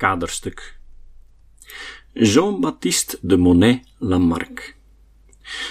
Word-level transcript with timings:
Kaderstuk 0.00 0.78
Jean-Baptiste 2.12 3.18
de 3.20 3.36
Monet 3.36 3.82
Lamarck 3.98 4.76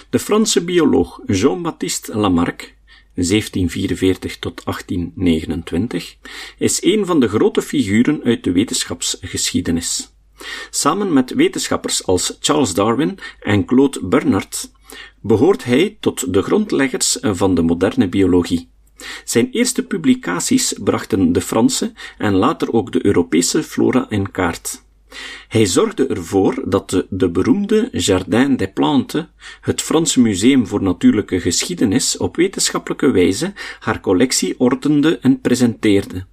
De 0.09 0.19
Franse 0.19 0.63
bioloog 0.63 1.19
Jean-Baptiste 1.25 2.17
Lamarck 2.17 2.75
1744 3.13 4.39
tot 4.39 4.65
1829 4.65 6.15
is 6.57 6.83
een 6.83 7.05
van 7.05 7.19
de 7.19 7.27
grote 7.27 7.61
figuren 7.61 8.23
uit 8.23 8.43
de 8.43 8.51
wetenschapsgeschiedenis. 8.51 10.13
Samen 10.69 11.13
met 11.13 11.33
wetenschappers 11.33 12.05
als 12.05 12.37
Charles 12.39 12.73
Darwin 12.73 13.19
en 13.39 13.65
Claude 13.65 14.05
Bernard 14.05 14.71
behoort 15.21 15.63
hij 15.63 15.97
tot 15.99 16.33
de 16.33 16.41
grondleggers 16.41 17.17
van 17.21 17.55
de 17.55 17.61
moderne 17.61 18.09
biologie. 18.09 18.69
Zijn 19.23 19.49
eerste 19.51 19.83
publicaties 19.83 20.73
brachten 20.83 21.31
de 21.31 21.41
Franse 21.41 21.91
en 22.17 22.33
later 22.33 22.73
ook 22.73 22.91
de 22.91 23.05
Europese 23.05 23.63
flora 23.63 24.05
in 24.09 24.31
kaart. 24.31 24.87
Hij 25.47 25.65
zorgde 25.65 26.07
ervoor 26.07 26.63
dat 26.65 26.89
de, 26.89 27.05
de 27.09 27.29
beroemde 27.29 27.89
Jardin 27.91 28.57
des 28.57 28.69
Plantes, 28.73 29.25
het 29.61 29.81
Franse 29.81 30.21
Museum 30.21 30.67
voor 30.67 30.81
Natuurlijke 30.81 31.39
Geschiedenis, 31.39 32.17
op 32.17 32.35
wetenschappelijke 32.35 33.11
wijze 33.11 33.53
haar 33.79 33.99
collectie 33.99 34.59
ordende 34.59 35.19
en 35.19 35.41
presenteerde. 35.41 36.25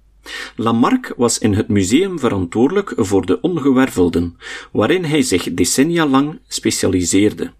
Lamarck 0.55 1.13
was 1.17 1.37
in 1.37 1.53
het 1.53 1.67
museum 1.67 2.19
verantwoordelijk 2.19 2.93
voor 2.95 3.25
de 3.25 3.41
ongewervelden, 3.41 4.37
waarin 4.71 5.03
hij 5.03 5.21
zich 5.21 5.53
decennia 5.53 6.07
lang 6.07 6.39
specialiseerde. 6.47 7.51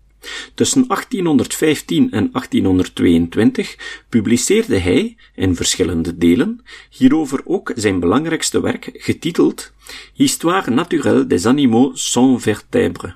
Tussen 0.54 0.88
1815 0.88 2.12
en 2.12 2.32
1822 2.32 4.04
publiceerde 4.10 4.78
hij, 4.78 5.16
in 5.36 5.56
verschillende 5.56 6.18
delen, 6.18 6.62
hierover 6.90 7.42
ook 7.46 7.72
zijn 7.76 8.00
belangrijkste 8.00 8.62
werk, 8.62 8.90
getiteld 8.94 9.72
Histoire 10.14 10.72
naturelle 10.72 11.28
des 11.28 11.46
animaux 11.46 12.12
sans 12.12 12.44
vertèbres. 12.44 13.14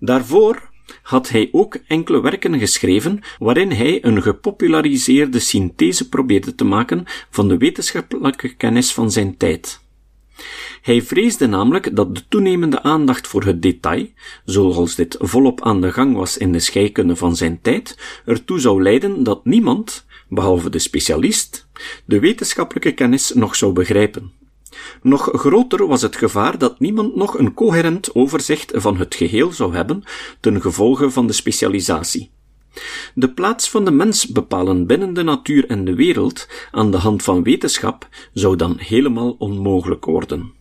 Daarvoor 0.00 0.70
had 1.02 1.28
hij 1.28 1.48
ook 1.52 1.76
enkele 1.86 2.20
werken 2.20 2.58
geschreven 2.58 3.20
waarin 3.38 3.70
hij 3.70 4.04
een 4.04 4.22
gepopulariseerde 4.22 5.38
synthese 5.38 6.08
probeerde 6.08 6.54
te 6.54 6.64
maken 6.64 7.04
van 7.30 7.48
de 7.48 7.56
wetenschappelijke 7.56 8.54
kennis 8.54 8.92
van 8.92 9.10
zijn 9.10 9.36
tijd. 9.36 9.81
Hij 10.82 11.02
vreesde 11.02 11.46
namelijk 11.46 11.96
dat 11.96 12.14
de 12.14 12.22
toenemende 12.28 12.82
aandacht 12.82 13.26
voor 13.26 13.44
het 13.44 13.62
detail, 13.62 14.06
zoals 14.44 14.94
dit 14.94 15.16
volop 15.20 15.62
aan 15.62 15.80
de 15.80 15.92
gang 15.92 16.16
was 16.16 16.38
in 16.38 16.52
de 16.52 16.60
scheikunde 16.60 17.16
van 17.16 17.36
zijn 17.36 17.60
tijd, 17.60 17.98
ertoe 18.24 18.60
zou 18.60 18.82
leiden 18.82 19.22
dat 19.22 19.44
niemand, 19.44 20.06
behalve 20.28 20.70
de 20.70 20.78
specialist, 20.78 21.68
de 22.04 22.20
wetenschappelijke 22.20 22.92
kennis 22.92 23.32
nog 23.32 23.56
zou 23.56 23.72
begrijpen. 23.72 24.32
Nog 25.02 25.28
groter 25.32 25.86
was 25.86 26.02
het 26.02 26.16
gevaar 26.16 26.58
dat 26.58 26.80
niemand 26.80 27.16
nog 27.16 27.38
een 27.38 27.54
coherent 27.54 28.14
overzicht 28.14 28.72
van 28.74 28.96
het 28.96 29.14
geheel 29.14 29.52
zou 29.52 29.74
hebben 29.74 30.02
ten 30.40 30.60
gevolge 30.60 31.10
van 31.10 31.26
de 31.26 31.32
specialisatie. 31.32 32.30
De 33.14 33.30
plaats 33.30 33.70
van 33.70 33.84
de 33.84 33.90
mens 33.90 34.26
bepalen 34.26 34.86
binnen 34.86 35.14
de 35.14 35.22
natuur 35.22 35.66
en 35.66 35.84
de 35.84 35.94
wereld 35.94 36.48
aan 36.70 36.90
de 36.90 36.96
hand 36.96 37.22
van 37.22 37.42
wetenschap 37.42 38.08
zou 38.32 38.56
dan 38.56 38.76
helemaal 38.78 39.34
onmogelijk 39.38 40.04
worden. 40.04 40.60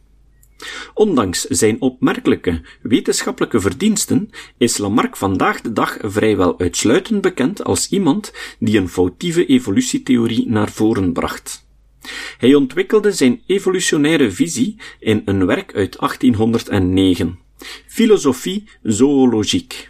Ondanks 0.94 1.42
zijn 1.42 1.82
opmerkelijke 1.82 2.62
wetenschappelijke 2.82 3.60
verdiensten 3.60 4.30
is 4.58 4.78
Lamarck 4.78 5.18
vandaag 5.18 5.62
de 5.62 5.74
dag 5.74 5.98
vrijwel 6.02 6.60
uitsluitend 6.60 7.22
bekend 7.22 7.64
als 7.64 7.90
iemand 7.90 8.34
die 8.60 8.78
een 8.78 8.90
foutieve 8.90 9.46
evolutietheorie 9.46 10.50
naar 10.50 10.72
voren 10.72 11.14
bracht. 11.14 11.70
Hij 12.38 12.56
ontwikkelde 12.56 13.12
zijn 13.12 13.42
evolutionaire 13.46 14.32
visie 14.32 14.76
in 15.00 15.22
een 15.26 15.46
werk 15.46 15.76
uit 15.76 16.00
1809, 16.00 17.40
Philosophie 17.88 18.64
zoologique. 18.84 19.90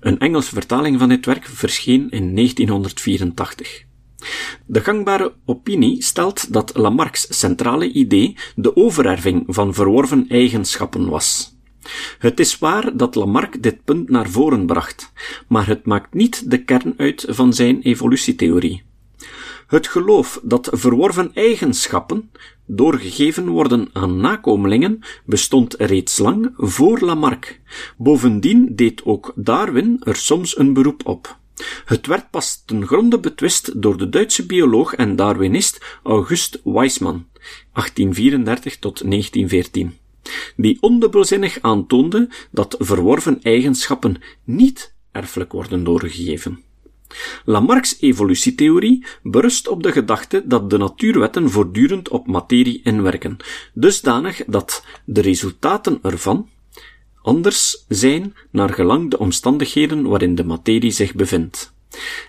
Een 0.00 0.18
Engelse 0.18 0.54
vertaling 0.54 0.98
van 0.98 1.08
dit 1.08 1.26
werk 1.26 1.46
verscheen 1.46 2.10
in 2.10 2.34
1984. 2.34 3.84
De 4.66 4.80
gangbare 4.80 5.34
opinie 5.44 6.02
stelt 6.02 6.52
dat 6.52 6.76
Lamarck's 6.76 7.26
centrale 7.38 7.92
idee 7.92 8.36
de 8.54 8.76
overerving 8.76 9.44
van 9.46 9.74
verworven 9.74 10.24
eigenschappen 10.28 11.08
was. 11.08 11.56
Het 12.18 12.40
is 12.40 12.58
waar 12.58 12.96
dat 12.96 13.14
Lamarck 13.14 13.62
dit 13.62 13.84
punt 13.84 14.10
naar 14.10 14.30
voren 14.30 14.66
bracht, 14.66 15.12
maar 15.48 15.66
het 15.66 15.86
maakt 15.86 16.14
niet 16.14 16.50
de 16.50 16.64
kern 16.64 16.94
uit 16.96 17.26
van 17.28 17.52
zijn 17.52 17.80
evolutietheorie. 17.82 18.82
Het 19.66 19.88
geloof 19.88 20.40
dat 20.42 20.68
verworven 20.72 21.30
eigenschappen 21.34 22.30
doorgegeven 22.66 23.48
worden 23.48 23.88
aan 23.92 24.16
nakomelingen 24.16 24.98
bestond 25.24 25.74
reeds 25.78 26.18
lang 26.18 26.52
voor 26.56 27.00
Lamarck. 27.00 27.60
Bovendien 27.96 28.76
deed 28.76 29.04
ook 29.04 29.32
Darwin 29.34 30.00
er 30.04 30.16
soms 30.16 30.58
een 30.58 30.72
beroep 30.72 31.06
op. 31.06 31.40
Het 31.84 32.06
werd 32.06 32.30
pas 32.30 32.62
ten 32.66 32.86
gronde 32.86 33.18
betwist 33.18 33.82
door 33.82 33.96
de 33.96 34.08
Duitse 34.08 34.46
bioloog 34.46 34.94
en 34.94 35.16
Darwinist 35.16 35.84
August 36.02 36.60
Weismann, 36.64 37.26
1834 37.72 38.78
tot 38.78 39.10
1914, 39.10 39.96
die 40.56 40.78
ondubbelzinnig 40.80 41.58
aantoonde 41.60 42.28
dat 42.50 42.76
verworven 42.78 43.42
eigenschappen 43.42 44.22
niet 44.44 44.94
erfelijk 45.12 45.52
worden 45.52 45.84
doorgegeven. 45.84 46.62
Lamarck's 47.44 47.96
evolutietheorie 48.00 49.04
berust 49.22 49.68
op 49.68 49.82
de 49.82 49.92
gedachte 49.92 50.42
dat 50.44 50.70
de 50.70 50.76
natuurwetten 50.76 51.50
voortdurend 51.50 52.08
op 52.08 52.26
materie 52.26 52.80
inwerken, 52.84 53.36
dusdanig 53.74 54.42
dat 54.46 54.84
de 55.04 55.20
resultaten 55.20 55.98
ervan 56.02 56.48
anders 57.22 57.84
zijn 57.88 58.34
naar 58.50 58.72
gelang 58.72 59.10
de 59.10 59.18
omstandigheden 59.18 60.08
waarin 60.08 60.34
de 60.34 60.44
materie 60.44 60.90
zich 60.90 61.14
bevindt. 61.14 61.72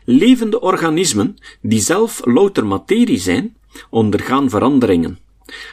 Levende 0.05 0.61
organismen, 0.61 1.37
die 1.61 1.79
zelf 1.79 2.21
louter 2.25 2.65
materie 2.65 3.19
zijn, 3.19 3.57
ondergaan 3.89 4.49
veranderingen, 4.49 5.19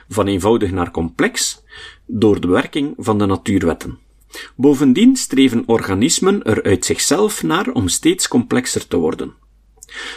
van 0.09 0.27
eenvoudig 0.27 0.71
naar 0.71 0.91
complex, 0.91 1.63
door 2.07 2.41
de 2.41 2.49
werking 2.49 2.95
van 2.97 3.19
de 3.19 3.27
natuurwetten. 3.27 3.99
Bovendien 4.57 5.17
streven 5.17 5.63
organismen 5.67 6.43
er 6.43 6.63
uit 6.63 6.85
zichzelf 6.85 7.43
naar 7.43 7.73
om 7.73 7.89
steeds 7.89 8.29
complexer 8.29 8.87
te 8.87 8.97
worden. 8.97 9.35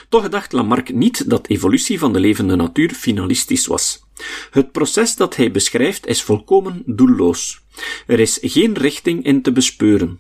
Toch 0.10 0.30
dacht 0.30 0.52
Lamarck 0.52 0.94
niet 0.94 1.30
dat 1.30 1.48
evolutie 1.48 2.00
van 2.00 2.14
de 2.14 2.20
levende 2.20 2.56
natuur 2.56 2.90
finalistisch 2.90 3.68
was. 3.68 4.04
Het 4.52 4.72
proces 4.72 5.16
dat 5.16 5.36
hij 5.36 5.52
beschrijft 5.52 6.08
is 6.08 6.22
volkomen 6.22 6.84
doelloos. 6.86 7.62
Er 8.08 8.20
is 8.20 8.40
geen 8.42 8.74
richting 8.74 9.26
in 9.26 9.42
te 9.42 9.52
bespeuren. 9.52 10.20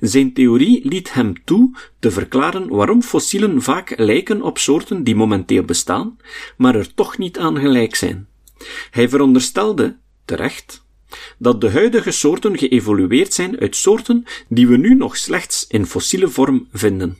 Zijn 0.00 0.32
theorie 0.32 0.88
liet 0.88 1.12
hem 1.12 1.44
toe 1.44 1.76
te 1.98 2.10
verklaren 2.10 2.68
waarom 2.68 3.02
fossielen 3.02 3.62
vaak 3.62 3.92
lijken 3.96 4.42
op 4.42 4.58
soorten 4.58 5.04
die 5.04 5.14
momenteel 5.14 5.62
bestaan, 5.62 6.16
maar 6.56 6.74
er 6.74 6.94
toch 6.94 7.18
niet 7.18 7.38
aan 7.38 7.58
gelijk 7.58 7.94
zijn. 7.94 8.28
Hij 8.90 9.08
veronderstelde, 9.08 9.96
terecht, 10.24 10.84
dat 11.38 11.60
de 11.60 11.70
huidige 11.70 12.10
soorten 12.10 12.58
geëvolueerd 12.58 13.32
zijn 13.32 13.60
uit 13.60 13.76
soorten 13.76 14.24
die 14.48 14.68
we 14.68 14.76
nu 14.76 14.94
nog 14.94 15.16
slechts 15.16 15.66
in 15.66 15.86
fossiele 15.86 16.28
vorm 16.28 16.68
vinden. 16.72 17.18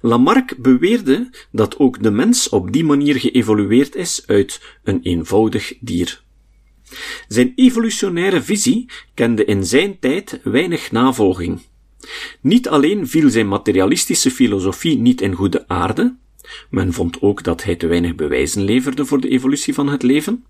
Lamarck 0.00 0.54
beweerde 0.58 1.30
dat 1.52 1.78
ook 1.78 2.02
de 2.02 2.10
mens 2.10 2.48
op 2.48 2.72
die 2.72 2.84
manier 2.84 3.20
geëvolueerd 3.20 3.94
is 3.94 4.22
uit 4.26 4.60
een 4.84 5.00
eenvoudig 5.02 5.74
dier. 5.80 6.22
Zijn 7.28 7.52
evolutionaire 7.54 8.42
visie 8.42 8.90
kende 9.14 9.44
in 9.44 9.64
zijn 9.64 9.98
tijd 9.98 10.40
weinig 10.42 10.90
navolging. 10.90 11.60
Niet 12.40 12.68
alleen 12.68 13.08
viel 13.08 13.30
zijn 13.30 13.48
materialistische 13.48 14.30
filosofie 14.30 14.98
niet 14.98 15.20
in 15.20 15.34
goede 15.34 15.68
aarde, 15.68 16.16
men 16.70 16.92
vond 16.92 17.22
ook 17.22 17.42
dat 17.44 17.64
hij 17.64 17.76
te 17.76 17.86
weinig 17.86 18.14
bewijzen 18.14 18.62
leverde 18.62 19.04
voor 19.04 19.20
de 19.20 19.28
evolutie 19.28 19.74
van 19.74 19.88
het 19.88 20.02
leven, 20.02 20.44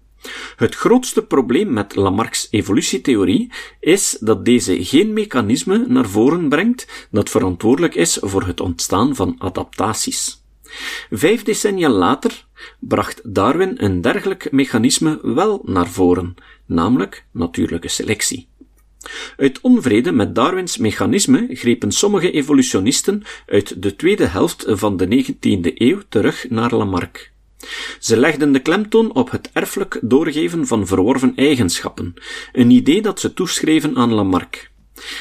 het 0.57 0.75
grootste 0.75 1.23
probleem 1.23 1.73
met 1.73 1.95
Lamarck's 1.95 2.49
evolutietheorie 2.51 3.53
is 3.81 4.17
dat 4.21 4.45
deze 4.45 4.85
geen 4.85 5.13
mechanisme 5.13 5.85
naar 5.89 6.09
voren 6.09 6.49
brengt 6.49 7.09
dat 7.11 7.31
verantwoordelijk 7.31 7.95
is 7.95 8.19
voor 8.21 8.47
het 8.47 8.61
ontstaan 8.61 9.15
van 9.17 9.35
adaptaties. 9.39 10.43
Vijf 11.11 11.43
decennia 11.43 11.89
later 11.89 12.47
bracht 12.81 13.35
Darwin 13.35 13.75
een 13.77 14.01
dergelijk 14.01 14.53
mechanisme 14.53 15.19
wel 15.23 15.63
naar 15.65 15.89
voren, 15.89 16.35
namelijk 16.67 17.25
natuurlijke 17.33 17.89
selectie. 17.89 18.49
Uit 19.37 19.61
onvrede 19.61 20.13
met 20.13 20.35
Darwins 20.35 20.77
mechanisme 20.77 21.47
grepen 21.51 21.93
sommige 21.93 22.31
evolutionisten 22.31 23.23
uit 23.47 23.83
de 23.83 23.97
tweede 23.97 24.27
helft 24.27 24.65
van 24.69 24.97
de 24.97 25.25
19e 25.25 25.75
eeuw 25.75 26.01
terug 26.09 26.51
naar 26.51 26.75
Lamarck. 26.75 27.33
Ze 27.99 28.17
legden 28.17 28.53
de 28.53 28.61
klemtoon 28.61 29.15
op 29.15 29.31
het 29.31 29.51
erfelijk 29.53 29.99
doorgeven 30.03 30.67
van 30.67 30.87
verworven 30.87 31.33
eigenschappen, 31.37 32.15
een 32.53 32.71
idee 32.71 33.03
dat 33.03 33.21
ze 33.21 33.35
toeschreven 33.35 33.97
aan 33.97 34.13
Lamarck. 34.13 34.71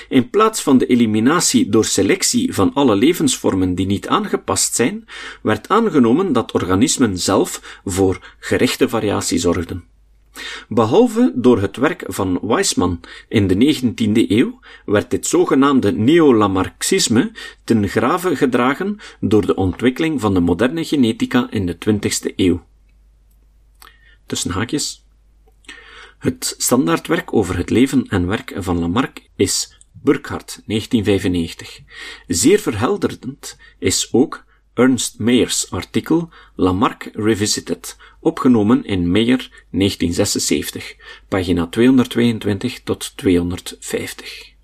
In 0.09 0.29
plaats 0.29 0.61
van 0.61 0.77
de 0.77 0.85
eliminatie 0.85 1.69
door 1.69 1.85
selectie 1.85 2.53
van 2.53 2.73
alle 2.73 2.95
levensvormen 2.95 3.75
die 3.75 3.85
niet 3.85 4.07
aangepast 4.07 4.75
zijn, 4.75 5.05
werd 5.41 5.69
aangenomen 5.69 6.33
dat 6.33 6.51
organismen 6.51 7.17
zelf 7.17 7.79
voor 7.85 8.35
gerichte 8.39 8.89
variatie 8.89 9.39
zorgden. 9.39 9.96
Behalve 10.69 11.31
door 11.35 11.61
het 11.61 11.77
werk 11.77 12.03
van 12.07 12.39
Weismann 12.41 12.99
in 13.27 13.47
de 13.47 13.55
19e 13.55 14.29
eeuw 14.29 14.59
werd 14.85 15.11
dit 15.11 15.27
zogenaamde 15.27 15.91
neo-Lamarckisme 15.91 17.31
ten 17.63 17.87
grave 17.87 18.35
gedragen 18.35 18.99
door 19.19 19.45
de 19.45 19.55
ontwikkeling 19.55 20.21
van 20.21 20.33
de 20.33 20.39
moderne 20.39 20.85
genetica 20.85 21.47
in 21.49 21.65
de 21.65 21.77
20e 21.89 22.35
eeuw. 22.35 22.65
Tussen 24.25 24.51
haakjes. 24.51 25.05
Het 26.17 26.55
standaardwerk 26.57 27.33
over 27.33 27.57
het 27.57 27.69
leven 27.69 28.05
en 28.09 28.27
werk 28.27 28.53
van 28.55 28.79
Lamarck 28.79 29.29
is 29.35 29.77
Burkhardt, 29.91 30.61
1995. 30.65 31.79
Zeer 32.27 32.59
verhelderend 32.59 33.57
is 33.79 34.09
ook 34.11 34.45
Ernst 34.77 35.19
Mayers 35.19 35.68
artikel 35.71 36.29
Lamarck 36.56 37.09
Revisited, 37.15 37.95
opgenomen 38.21 38.83
in 38.85 39.12
Mayer 39.12 39.50
1976, 39.71 40.95
pagina 41.29 41.65
222 41.65 42.83
tot 42.83 43.13
250. 43.18 44.56